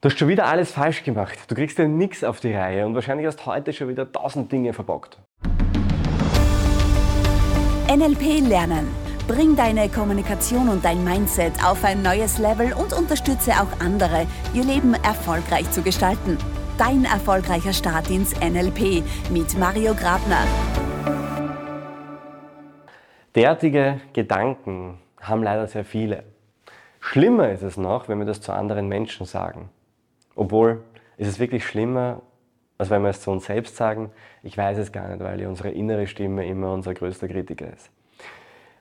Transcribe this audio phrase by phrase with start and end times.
[0.00, 1.36] Du hast schon wieder alles falsch gemacht.
[1.48, 4.72] Du kriegst ja nichts auf die Reihe und wahrscheinlich hast heute schon wieder tausend Dinge
[4.72, 5.18] verbockt.
[7.92, 8.86] NLP Lernen.
[9.26, 14.62] Bring deine Kommunikation und dein Mindset auf ein neues Level und unterstütze auch andere, ihr
[14.62, 16.38] Leben erfolgreich zu gestalten.
[16.78, 19.02] Dein erfolgreicher Start ins NLP
[19.32, 20.46] mit Mario Grabner.
[23.34, 26.22] Derartige Gedanken haben leider sehr viele.
[27.00, 29.70] Schlimmer ist es noch, wenn wir das zu anderen Menschen sagen.
[30.38, 30.84] Obwohl,
[31.16, 32.22] ist es wirklich schlimmer,
[32.78, 34.12] als wenn wir es zu uns selbst sagen?
[34.44, 37.90] Ich weiß es gar nicht, weil unsere innere Stimme immer unser größter Kritiker ist.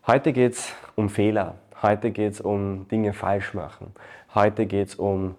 [0.05, 1.55] Heute geht es um Fehler.
[1.81, 3.95] Heute geht es um Dinge falsch machen.
[4.35, 5.33] Heute geht es um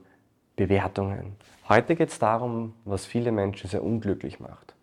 [0.57, 1.37] Bewertungen.
[1.69, 4.75] Heute geht es darum, was viele Menschen sehr unglücklich macht.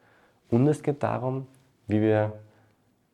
[0.49, 1.47] Und es geht darum,
[1.87, 2.31] wie wir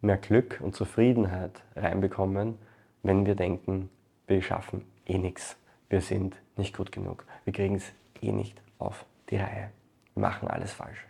[0.02, 2.60] mehr Glück und Zufriedenheit reinbekommen,
[3.02, 3.90] wenn wir denken,
[4.28, 5.58] wir schaffen eh nichts.
[5.90, 7.26] Wir sind nicht gut genug.
[7.46, 7.92] Wir kriegen es
[8.22, 9.72] eh nicht auf die Reihe.
[10.14, 11.06] Wir machen alles falsch.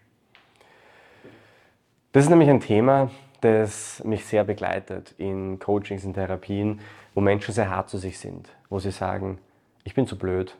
[2.11, 3.09] Das ist nämlich ein Thema,
[3.41, 6.81] das mich sehr begleitet in Coachings, in Therapien,
[7.13, 9.39] wo Menschen sehr hart zu sich sind, wo sie sagen,
[9.83, 10.57] ich bin zu blöd,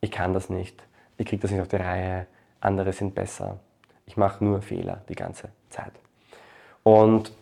[0.00, 0.82] ich kann das nicht,
[1.16, 2.26] ich kriege das nicht auf die Reihe,
[2.60, 3.60] andere sind besser,
[4.06, 5.92] ich mache nur Fehler die ganze Zeit.
[6.82, 7.32] Und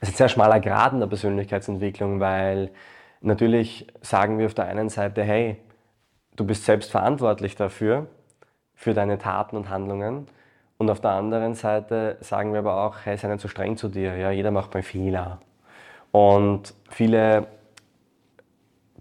[0.00, 2.70] es ist ein sehr schmaler Grad in der Persönlichkeitsentwicklung, weil
[3.20, 5.58] natürlich sagen wir auf der einen Seite, hey,
[6.40, 8.06] du bist selbst verantwortlich dafür,
[8.74, 10.26] für deine Taten und Handlungen.
[10.78, 13.88] Und auf der anderen Seite sagen wir aber auch, hey, sei nicht so streng zu
[13.88, 14.16] dir.
[14.16, 15.40] Ja, jeder macht mal Fehler.
[16.12, 17.46] Und viele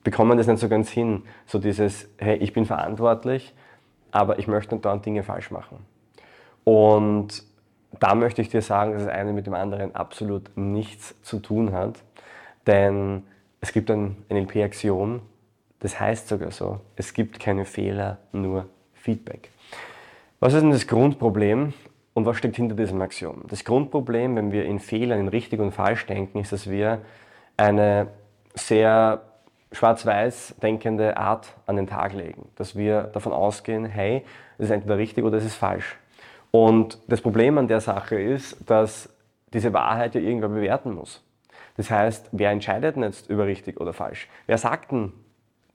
[0.03, 1.23] bekommen das nicht so ganz hin.
[1.45, 3.55] So dieses, hey, ich bin verantwortlich,
[4.11, 5.85] aber ich möchte nicht dauernd Dinge falsch machen.
[6.65, 7.41] Und
[8.01, 11.71] da möchte ich dir sagen, dass das eine mit dem anderen absolut nichts zu tun
[11.71, 12.03] hat.
[12.67, 13.23] Denn
[13.61, 15.21] es gibt ein NLP-Axiom,
[15.79, 19.49] das heißt sogar so, es gibt keine Fehler, nur Feedback.
[20.39, 21.73] Was ist denn das Grundproblem
[22.13, 23.43] und was steckt hinter diesem Axiom?
[23.47, 27.01] Das Grundproblem, wenn wir in Fehlern, in richtig und falsch denken, ist, dass wir
[27.57, 28.07] eine
[28.55, 29.21] sehr
[29.71, 32.49] schwarz-weiß denkende Art an den Tag legen.
[32.55, 34.23] Dass wir davon ausgehen, hey,
[34.57, 35.97] es ist entweder richtig oder es ist falsch.
[36.51, 39.09] Und das Problem an der Sache ist, dass
[39.53, 41.23] diese Wahrheit ja irgendwer bewerten muss.
[41.77, 44.27] Das heißt, wer entscheidet denn jetzt über richtig oder falsch?
[44.47, 45.13] Wer sagt denn,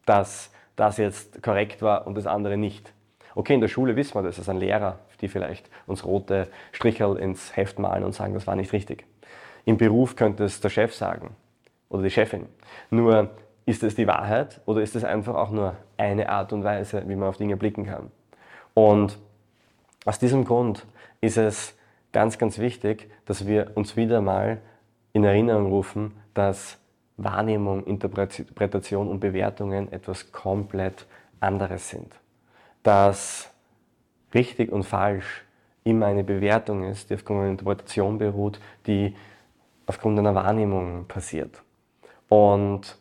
[0.07, 2.93] dass das jetzt korrekt war und das andere nicht.
[3.35, 7.17] Okay, in der Schule wissen wir das, das sind Lehrer, die vielleicht uns rote Strichel
[7.17, 9.05] ins Heft malen und sagen, das war nicht richtig.
[9.65, 11.35] Im Beruf könnte es der Chef sagen
[11.89, 12.47] oder die Chefin.
[12.91, 13.31] Nur
[13.67, 17.17] ist es die Wahrheit oder ist es einfach auch nur eine Art und Weise, wie
[17.17, 18.11] man auf Dinge blicken kann?
[18.75, 19.19] Und
[20.05, 20.87] aus diesem Grund
[21.21, 21.77] ist es
[22.13, 24.61] ganz, ganz wichtig, dass wir uns wieder mal
[25.13, 26.79] in Erinnerung rufen, dass
[27.17, 31.07] Wahrnehmung, Interpretation und Bewertungen etwas komplett
[31.41, 32.13] anderes sind.
[32.83, 33.51] Dass
[34.35, 35.45] richtig und falsch
[35.85, 39.15] immer eine Bewertung ist, die aufgrund einer Interpretation beruht, die
[39.87, 41.63] aufgrund einer Wahrnehmung passiert.
[42.29, 42.99] Und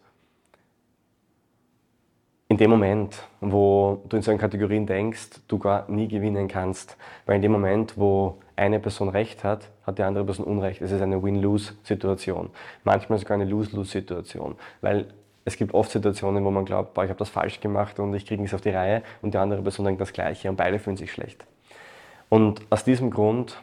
[2.54, 7.38] in dem Moment, wo du in solchen Kategorien denkst, du gar nie gewinnen kannst, weil
[7.38, 10.80] in dem Moment, wo eine Person Recht hat, hat die andere Person Unrecht.
[10.80, 12.52] Es ist eine Win-Lose-Situation.
[12.84, 15.08] Manchmal sogar eine Lose-Lose-Situation, weil
[15.46, 18.24] es gibt oft Situationen, wo man glaubt, boah, ich habe das falsch gemacht und ich
[18.24, 20.98] kriege nichts auf die Reihe und die andere Person denkt das Gleiche und beide fühlen
[20.98, 21.44] sich schlecht.
[22.30, 23.58] Und aus diesem Grund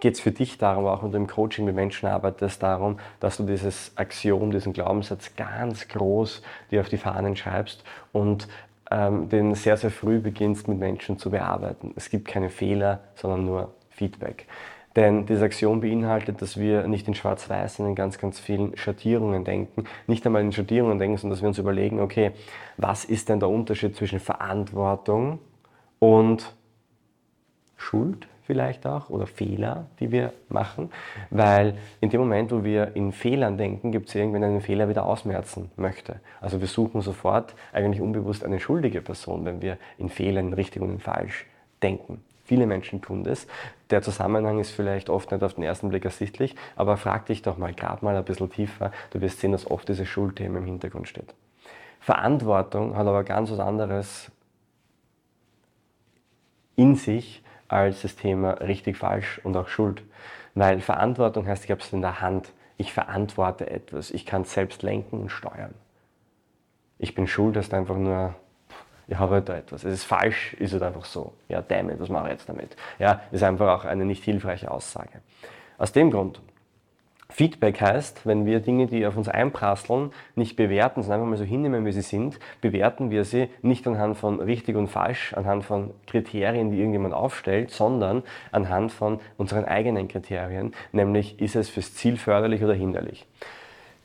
[0.00, 3.36] geht es für dich darum, auch wenn du im Coaching mit Menschen arbeitest, darum, dass
[3.36, 8.48] du dieses Axiom, diesen Glaubenssatz ganz groß dir auf die Fahnen schreibst und
[8.90, 11.92] ähm, den sehr, sehr früh beginnst mit Menschen zu bearbeiten.
[11.96, 14.46] Es gibt keine Fehler, sondern nur Feedback.
[14.96, 19.44] Denn diese Axiom beinhaltet, dass wir nicht in Schwarz-Weiß, sondern in ganz, ganz vielen Schattierungen
[19.44, 19.84] denken.
[20.06, 22.32] Nicht einmal in Schattierungen denken, sondern dass wir uns überlegen, okay,
[22.78, 25.38] was ist denn der Unterschied zwischen Verantwortung
[25.98, 26.52] und
[27.76, 28.26] Schuld?
[28.48, 30.90] Vielleicht auch oder Fehler, die wir machen,
[31.28, 34.88] weil in dem Moment, wo wir in Fehlern denken, gibt es irgendwen, der einen Fehler
[34.88, 36.20] wieder ausmerzen möchte.
[36.40, 41.02] Also wir suchen sofort eigentlich unbewusst eine schuldige Person, wenn wir in Fehlern richtig und
[41.02, 41.44] falsch
[41.82, 42.24] denken.
[42.44, 43.46] Viele Menschen tun das.
[43.90, 47.58] Der Zusammenhang ist vielleicht oft nicht auf den ersten Blick ersichtlich, aber frag dich doch
[47.58, 51.06] mal, grad mal ein bisschen tiefer, du wirst sehen, dass oft diese Schuldthema im Hintergrund
[51.06, 51.34] steht.
[52.00, 54.32] Verantwortung hat aber ganz was anderes
[56.76, 60.02] in sich, als das Thema richtig, falsch und auch Schuld.
[60.54, 62.52] Weil Verantwortung heißt, ich habe es in der Hand.
[62.76, 64.10] Ich verantworte etwas.
[64.10, 65.74] Ich kann es selbst lenken und steuern.
[66.98, 68.34] Ich bin schuld, heißt einfach nur,
[69.06, 69.84] ich habe halt da etwas.
[69.84, 71.32] Es ist falsch, ist halt einfach so.
[71.48, 72.76] Ja, damn it, was mache ich jetzt damit?
[72.98, 75.20] Ja, ist einfach auch eine nicht hilfreiche Aussage.
[75.78, 76.40] Aus dem Grund
[77.30, 81.44] Feedback heißt, wenn wir Dinge, die auf uns einprasseln, nicht bewerten, sondern einfach mal so
[81.44, 85.90] hinnehmen, wie sie sind, bewerten wir sie nicht anhand von richtig und falsch, anhand von
[86.06, 92.16] Kriterien, die irgendjemand aufstellt, sondern anhand von unseren eigenen Kriterien, nämlich ist es fürs Ziel
[92.16, 93.26] förderlich oder hinderlich.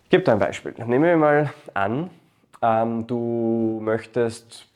[0.03, 0.73] Ich gebe da ein Beispiel.
[0.77, 2.09] Nehmen wir mal an,
[2.61, 4.67] ähm, du möchtest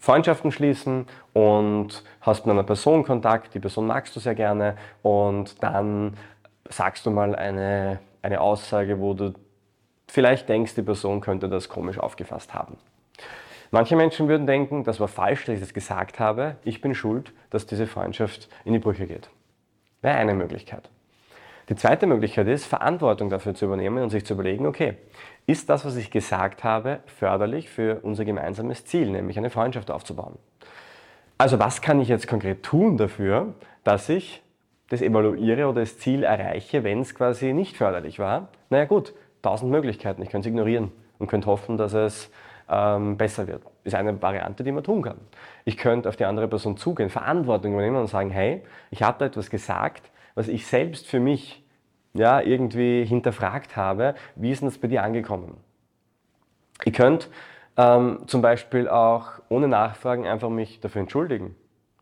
[0.00, 5.62] Freundschaften schließen und hast mit einer Person Kontakt, die Person magst du sehr gerne und
[5.62, 6.14] dann
[6.70, 9.34] sagst du mal eine, eine Aussage, wo du
[10.08, 12.78] vielleicht denkst, die Person könnte das komisch aufgefasst haben.
[13.70, 17.32] Manche Menschen würden denken, das war falsch, dass ich das gesagt habe, ich bin schuld,
[17.50, 19.30] dass diese Freundschaft in die Brüche geht.
[20.02, 20.90] Wäre eine Möglichkeit.
[21.68, 24.96] Die zweite Möglichkeit ist, Verantwortung dafür zu übernehmen und sich zu überlegen, okay,
[25.46, 30.36] ist das, was ich gesagt habe, förderlich für unser gemeinsames Ziel, nämlich eine Freundschaft aufzubauen?
[31.38, 34.42] Also was kann ich jetzt konkret tun dafür, dass ich
[34.90, 38.48] das evaluiere oder das Ziel erreiche, wenn es quasi nicht förderlich war.
[38.68, 40.20] Naja gut, tausend Möglichkeiten.
[40.20, 42.30] Ich könnte es ignorieren und könnte hoffen, dass es
[42.68, 43.62] ähm, besser wird.
[43.84, 45.18] Ist eine Variante, die man tun kann.
[45.64, 49.26] Ich könnte auf die andere Person zugehen, Verantwortung übernehmen und sagen, hey, ich habe da
[49.26, 51.64] etwas gesagt, was ich selbst für mich
[52.12, 54.14] ja, irgendwie hinterfragt habe.
[54.34, 55.56] Wie ist denn das bei dir angekommen?
[56.84, 57.28] Ich könnte
[57.76, 61.54] ähm, zum Beispiel auch ohne Nachfragen einfach mich dafür entschuldigen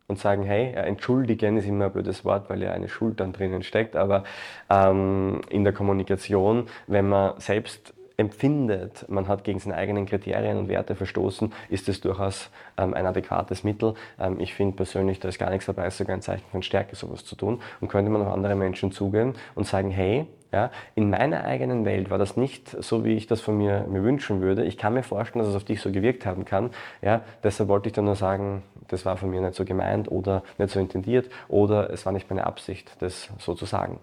[0.09, 3.63] und sagen, hey, entschuldigen ist immer ein blödes Wort, weil ja eine Schuld dann drinnen
[3.63, 4.25] steckt, aber
[4.71, 10.69] ähm, in der Kommunikation, wenn man selbst empfindet, man hat gegen seine eigenen Kriterien und
[10.69, 13.95] Werte verstoßen, ist es durchaus ähm, ein adäquates Mittel.
[14.19, 17.25] Ähm, ich finde persönlich, da ist gar nichts dabei, sogar ein Zeichen von Stärke, sowas
[17.25, 17.61] zu tun.
[17.81, 22.11] Und könnte man auf andere Menschen zugehen und sagen, hey, ja, in meiner eigenen Welt
[22.11, 24.65] war das nicht so, wie ich das von mir, mir wünschen würde.
[24.65, 26.71] Ich kann mir vorstellen, dass es auf dich so gewirkt haben kann.
[27.03, 30.43] Ja, deshalb wollte ich dann nur sagen, das war von mir nicht so gemeint oder
[30.59, 34.01] nicht so intendiert oder es war nicht meine Absicht, das so zu sagen.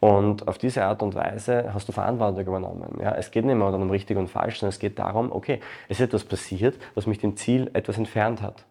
[0.00, 2.98] Und auf diese Art und Weise hast du Verantwortung übernommen.
[3.02, 6.00] Ja, es geht nicht mehr um richtig und falsch, sondern es geht darum, okay, es
[6.00, 8.64] ist etwas passiert, was mich dem Ziel etwas entfernt hat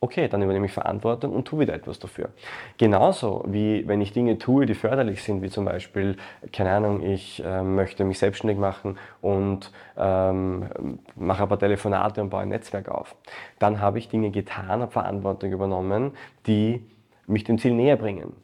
[0.00, 2.30] okay, dann übernehme ich Verantwortung und tue wieder etwas dafür.
[2.76, 6.16] Genauso wie wenn ich Dinge tue, die förderlich sind, wie zum Beispiel,
[6.52, 12.30] keine Ahnung, ich äh, möchte mich selbstständig machen und ähm, mache ein paar Telefonate und
[12.30, 13.16] baue ein Netzwerk auf.
[13.58, 16.12] Dann habe ich Dinge getan, habe Verantwortung übernommen,
[16.46, 16.84] die
[17.26, 18.34] mich dem Ziel näher bringen.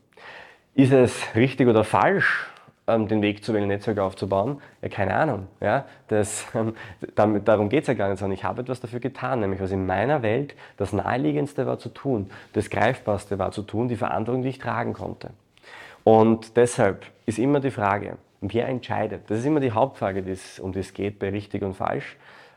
[0.75, 2.51] Ist es richtig oder falsch?
[2.87, 4.61] Ähm, den Weg zu ein Netzwerk aufzubauen?
[4.83, 5.47] Ja, keine Ahnung.
[5.61, 5.87] Ja?
[6.09, 6.75] Das, ähm,
[7.15, 9.71] damit, darum geht es ja gar nicht, sondern ich habe etwas dafür getan, nämlich was
[9.71, 14.43] in meiner Welt das Naheliegendste war zu tun, das Greifbarste war zu tun, die Verantwortung,
[14.43, 15.31] die ich tragen konnte.
[16.05, 19.31] Und deshalb ist immer die Frage, wer entscheidet?
[19.31, 20.25] Das ist immer die Hauptfrage,
[20.61, 22.17] um die es geht bei richtig und falsch.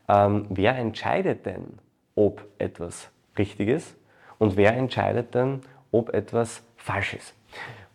[0.09, 1.80] Ähm, wer entscheidet denn,
[2.15, 3.95] ob etwas richtig ist?
[4.38, 7.33] Und wer entscheidet denn, ob etwas falsch ist?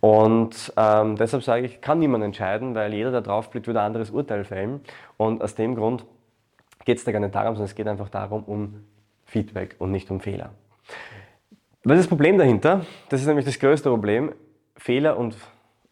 [0.03, 4.11] Und ähm, deshalb sage ich, kann niemand entscheiden, weil jeder, der draufblickt, würde ein anderes
[4.11, 4.81] Urteil fällen.
[5.17, 6.05] Und aus dem Grund
[6.85, 8.85] geht es da gar nicht darum, sondern es geht einfach darum, um
[9.27, 10.51] Feedback und nicht um Fehler.
[11.85, 12.85] Was ist das Problem dahinter?
[13.11, 14.33] Das ist nämlich das größte Problem.
[14.77, 15.37] Fehler und,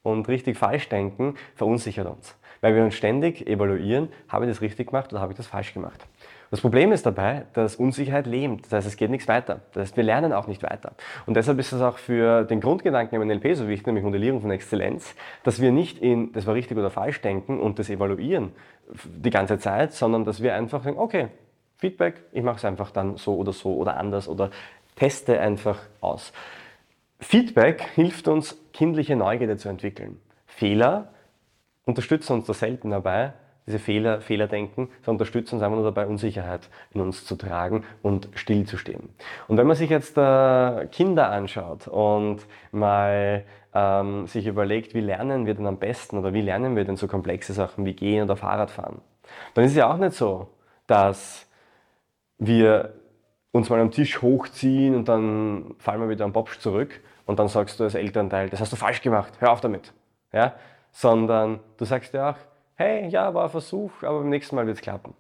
[0.03, 2.37] und richtig falsch denken verunsichert uns.
[2.63, 5.73] Weil wir uns ständig evaluieren, habe ich das richtig gemacht oder habe ich das falsch
[5.73, 6.05] gemacht.
[6.51, 8.65] Das Problem ist dabei, dass Unsicherheit lähmt.
[8.65, 9.61] Das heißt, es geht nichts weiter.
[9.73, 10.93] Das heißt, wir lernen auch nicht weiter.
[11.27, 14.51] Und deshalb ist es auch für den Grundgedanken im NLP so wichtig, nämlich Modellierung von
[14.51, 15.15] Exzellenz,
[15.45, 18.53] dass wir nicht in das war richtig oder falsch denken und das evaluieren
[19.05, 21.29] die ganze Zeit, sondern dass wir einfach sagen, okay,
[21.77, 24.51] Feedback, ich mache es einfach dann so oder so oder anders oder
[24.97, 26.33] teste einfach aus.
[27.21, 30.21] Feedback hilft uns, kindliche Neugierde zu entwickeln.
[30.47, 31.13] Fehler
[31.85, 33.33] unterstützen uns da selten dabei,
[33.67, 38.29] diese Fehler, Fehlerdenken, sondern unterstützen uns einfach nur dabei, Unsicherheit in uns zu tragen und
[38.35, 39.11] stillzustehen.
[39.49, 42.41] Und wenn man sich jetzt äh, Kinder anschaut und
[42.73, 46.97] mal ähm, sich überlegt, wie lernen wir denn am besten oder wie lernen wir denn
[46.97, 49.01] so komplexe Sachen wie Gehen oder Fahrradfahren,
[49.55, 50.49] dann ist es ja auch nicht so,
[50.87, 51.47] dass
[52.39, 52.95] wir
[53.53, 57.49] uns mal am Tisch hochziehen und dann fallen wir wieder am Bobsch zurück und dann
[57.49, 59.93] sagst du als Elternteil, das hast du falsch gemacht, hör auf damit.
[60.33, 60.55] Ja?
[60.93, 62.37] Sondern du sagst ja auch,
[62.81, 65.13] hey, ja, war ein Versuch, aber beim nächsten Mal wird es klappen.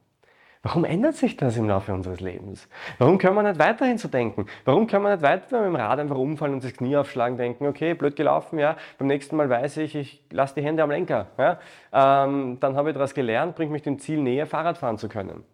[0.62, 2.69] Warum ändert sich das im Laufe unseres Lebens?
[2.99, 4.47] Warum können wir nicht weiterhin so denken?
[4.64, 7.67] Warum können wir nicht weiter mit dem Rad einfach umfallen und das Knie aufschlagen, denken,
[7.67, 11.26] okay, blöd gelaufen, ja, beim nächsten Mal weiß ich, ich lasse die Hände am Lenker.
[11.37, 11.59] Ja?
[11.93, 15.45] Ähm, dann habe ich etwas gelernt, bringt mich dem Ziel näher, Fahrrad fahren zu können.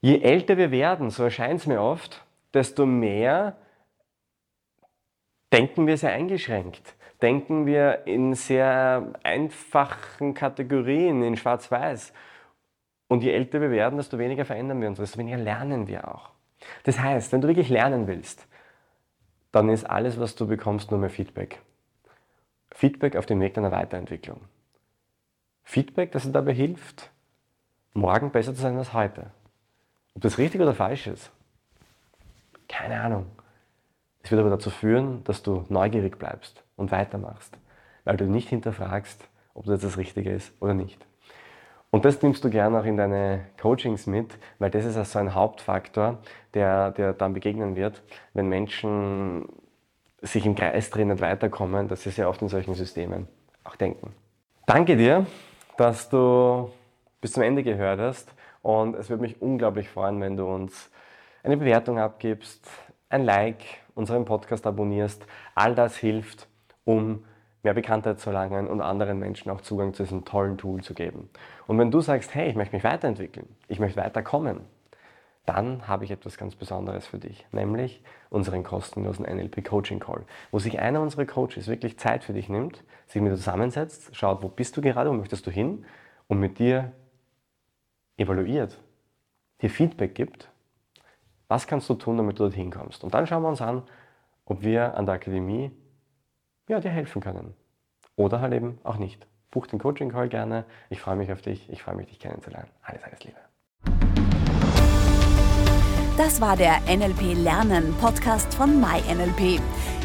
[0.00, 3.56] Je älter wir werden, so erscheint es mir oft, desto mehr
[5.52, 12.12] denken wir sehr eingeschränkt denken wir in sehr einfachen Kategorien, in Schwarz-Weiß.
[13.08, 16.30] Und je älter wir werden, desto weniger verändern wir uns, desto weniger lernen wir auch.
[16.84, 18.46] Das heißt, wenn du wirklich lernen willst,
[19.52, 21.60] dann ist alles, was du bekommst, nur mehr Feedback.
[22.70, 24.40] Feedback auf dem Weg deiner Weiterentwicklung.
[25.64, 27.10] Feedback, das dir dabei hilft,
[27.92, 29.30] morgen besser zu sein als heute.
[30.14, 31.30] Ob das richtig oder falsch ist,
[32.68, 33.26] keine Ahnung.
[34.22, 37.56] Es wird aber dazu führen, dass du neugierig bleibst und weitermachst,
[38.04, 41.04] weil du nicht hinterfragst, ob das das Richtige ist oder nicht.
[41.90, 45.34] Und das nimmst du gerne auch in deine Coachings mit, weil das ist also ein
[45.34, 46.18] Hauptfaktor,
[46.52, 48.02] der, der dann begegnen wird,
[48.34, 49.48] wenn Menschen
[50.20, 53.28] sich im Kreis drehen und weiterkommen, dass sie sehr oft in solchen Systemen
[53.64, 54.12] auch denken.
[54.66, 55.26] Danke dir,
[55.78, 56.70] dass du
[57.20, 60.90] bis zum Ende gehört hast und es würde mich unglaublich freuen, wenn du uns
[61.42, 62.68] eine Bewertung abgibst,
[63.08, 63.64] ein Like,
[63.98, 65.26] unseren Podcast abonnierst.
[65.54, 66.48] All das hilft,
[66.84, 67.24] um
[67.64, 71.28] mehr Bekanntheit zu erlangen und anderen Menschen auch Zugang zu diesem tollen Tool zu geben.
[71.66, 74.60] Und wenn du sagst, hey, ich möchte mich weiterentwickeln, ich möchte weiterkommen,
[75.44, 80.58] dann habe ich etwas ganz Besonderes für dich, nämlich unseren kostenlosen NLP Coaching Call, wo
[80.58, 84.48] sich einer unserer Coaches wirklich Zeit für dich nimmt, sich mit dir zusammensetzt, schaut, wo
[84.48, 85.84] bist du gerade, wo möchtest du hin
[86.28, 86.92] und mit dir
[88.18, 88.78] evaluiert,
[89.62, 90.50] dir Feedback gibt,
[91.48, 93.02] was kannst du tun, damit du dorthin kommst.
[93.02, 93.82] Und dann schauen wir uns an,
[94.44, 95.72] ob wir an der Akademie
[96.68, 97.54] ja, dir helfen können.
[98.16, 99.26] Oder halt eben auch nicht.
[99.50, 100.64] Buch den Coaching Call gerne.
[100.90, 101.70] Ich freue mich auf dich.
[101.70, 102.68] Ich freue mich, dich kennenzulernen.
[102.82, 103.38] Alles, alles Liebe.
[106.18, 109.60] Das war der NLP Lernen Podcast von MyNLP.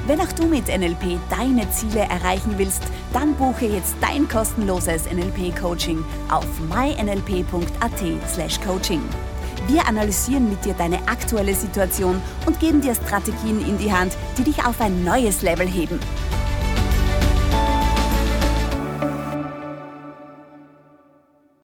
[0.05, 2.83] Wenn auch du mit NLP deine Ziele erreichen willst,
[3.13, 9.01] dann buche jetzt dein kostenloses NLP Coaching auf mynlp.at/coaching.
[9.67, 14.43] Wir analysieren mit dir deine aktuelle Situation und geben dir Strategien in die Hand, die
[14.43, 15.99] dich auf ein neues Level heben.